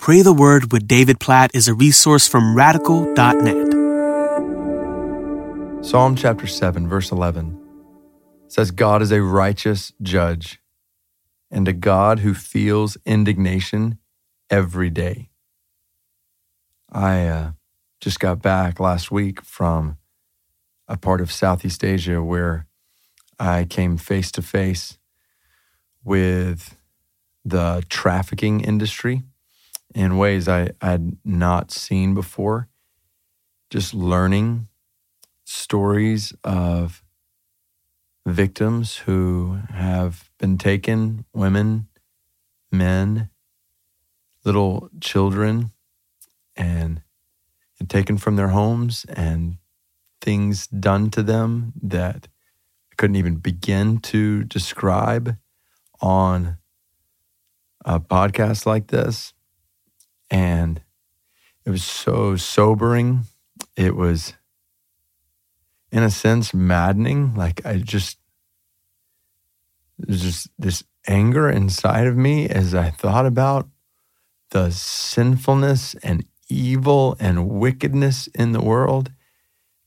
[0.00, 3.70] Pray the Word with David Platt is a resource from radical.net.
[5.84, 7.60] Psalm chapter 7, verse 11
[8.48, 10.58] says, God is a righteous judge
[11.50, 13.98] and a God who feels indignation
[14.48, 15.28] every day.
[16.90, 17.50] I uh,
[18.00, 19.98] just got back last week from
[20.88, 22.66] a part of Southeast Asia where
[23.38, 24.96] I came face to face
[26.02, 26.78] with
[27.44, 29.24] the trafficking industry
[29.94, 32.68] in ways I had not seen before.
[33.70, 34.68] Just learning
[35.44, 37.02] stories of
[38.26, 41.88] victims who have been taken, women,
[42.70, 43.30] men,
[44.44, 45.72] little children,
[46.56, 47.02] and,
[47.78, 49.56] and taken from their homes and
[50.20, 52.28] things done to them that
[52.92, 55.36] I couldn't even begin to describe
[56.00, 56.58] on
[57.84, 59.32] a podcast like this.
[60.30, 60.80] And
[61.64, 63.24] it was so sobering.
[63.76, 64.34] It was,
[65.90, 67.34] in a sense, maddening.
[67.34, 68.18] Like I just,
[69.98, 73.68] there's just this anger inside of me as I thought about
[74.50, 79.12] the sinfulness and evil and wickedness in the world.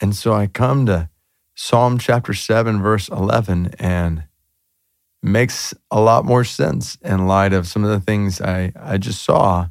[0.00, 1.08] And so I come to
[1.54, 4.24] Psalm chapter 7, verse 11, and
[5.22, 9.22] makes a lot more sense in light of some of the things I, I just
[9.22, 9.68] saw.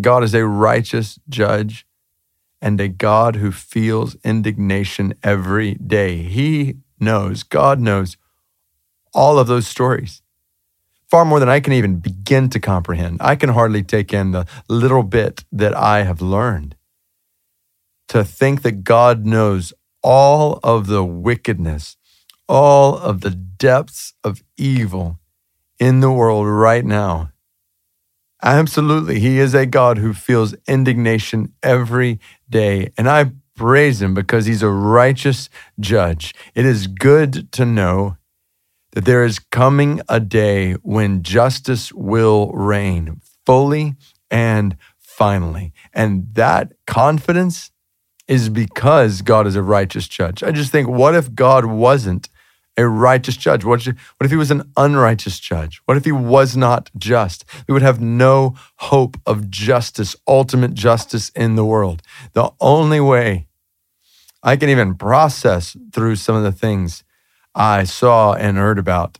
[0.00, 1.86] God is a righteous judge
[2.60, 6.22] and a God who feels indignation every day.
[6.22, 8.16] He knows, God knows
[9.12, 10.22] all of those stories
[11.14, 13.18] far more than I can even begin to comprehend.
[13.20, 16.74] I can hardly take in the little bit that I have learned.
[18.08, 21.96] To think that God knows all of the wickedness,
[22.48, 25.20] all of the depths of evil
[25.78, 27.30] in the world right now.
[28.44, 29.20] Absolutely.
[29.20, 32.20] He is a God who feels indignation every
[32.50, 32.92] day.
[32.98, 35.48] And I praise him because he's a righteous
[35.80, 36.34] judge.
[36.54, 38.18] It is good to know
[38.92, 43.94] that there is coming a day when justice will reign fully
[44.30, 45.72] and finally.
[45.94, 47.70] And that confidence
[48.28, 50.42] is because God is a righteous judge.
[50.42, 52.28] I just think, what if God wasn't
[52.76, 53.64] a righteous judge?
[53.64, 55.80] What if, he was an unrighteous judge?
[55.84, 57.44] What if he was not just?
[57.68, 62.02] We would have no hope of justice, ultimate justice in the world.
[62.32, 63.46] The only way
[64.42, 67.04] I can even process through some of the things
[67.54, 69.18] I saw and heard about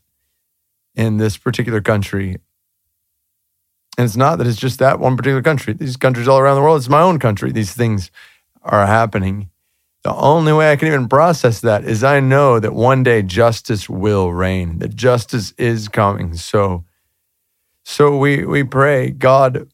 [0.94, 2.37] in this particular country.
[3.97, 5.72] And it's not that it's just that one particular country.
[5.72, 7.53] These countries all around the world, it's my own country.
[7.53, 8.10] These things
[8.62, 9.50] are happening.
[10.04, 13.88] The only way I can even process that is I know that one day justice
[13.88, 16.34] will reign, that justice is coming.
[16.34, 16.84] So,
[17.84, 19.66] so we, we pray, God,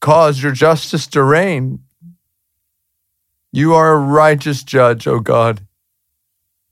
[0.00, 1.84] cause your justice to reign.
[3.52, 5.68] You are a righteous judge, O God.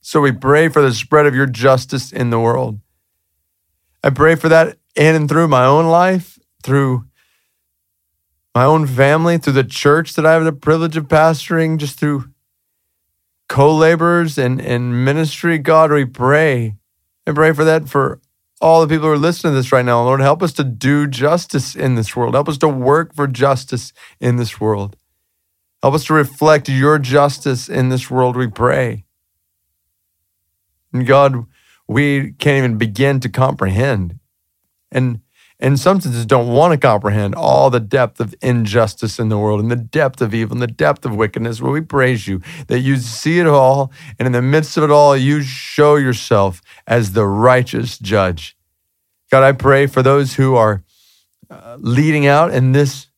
[0.01, 2.81] So we pray for the spread of your justice in the world.
[4.03, 7.05] I pray for that in and through my own life, through
[8.57, 12.25] my own family, through the church that I have the privilege of pastoring, just through
[13.51, 15.59] co laborers and, and ministry.
[15.59, 16.77] God, we pray
[17.27, 18.21] and pray for that for
[18.61, 20.03] all the people who are listening to this right now.
[20.05, 22.35] Lord, help us to do justice in this world.
[22.35, 24.97] Help us to work for justice in this world.
[25.83, 29.05] Help us to reflect your justice in this world, we pray.
[30.93, 31.47] And God,
[31.89, 34.21] we can't even begin to comprehend.
[34.93, 35.23] And
[35.77, 39.71] some senses, don't want to comprehend all the depth of injustice in the world and
[39.71, 41.61] the depth of evil and the depth of wickedness.
[41.61, 43.93] Well, we praise you that you see it all.
[44.19, 48.57] And in the midst of it all, you show yourself as the righteous judge.
[49.31, 50.83] God, I pray for those who are
[51.51, 53.09] uh, leading out in this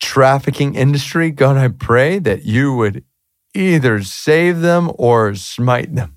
[0.00, 1.30] trafficking industry.
[1.30, 3.04] God, I pray that you would
[3.54, 6.16] either save them or smite them.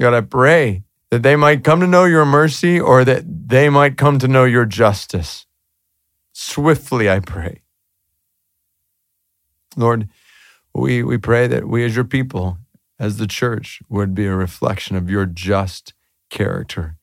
[0.00, 3.96] God, I pray that they might come to know your mercy or that they might
[3.96, 5.46] come to know your justice.
[6.32, 7.62] Swiftly, I pray.
[9.76, 10.08] Lord,
[10.74, 12.58] we, we pray that we as your people,
[12.98, 15.94] as the church, would be a reflection of your just
[16.28, 16.96] character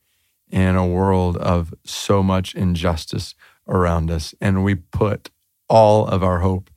[0.51, 3.33] in a world of so much injustice
[3.67, 4.35] around us.
[4.39, 5.31] And we put
[5.67, 6.69] all of our hope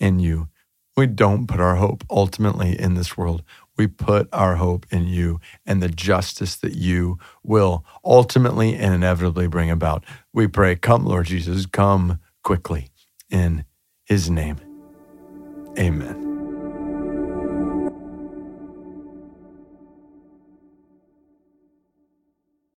[0.00, 0.48] in you.
[0.96, 3.42] We don't put our hope ultimately in this world
[3.76, 9.46] we put our hope in you and the justice that you will ultimately and inevitably
[9.46, 10.04] bring about.
[10.32, 12.90] We pray, come, Lord Jesus, come quickly
[13.30, 13.64] in
[14.04, 14.56] his name.
[15.78, 16.19] Amen.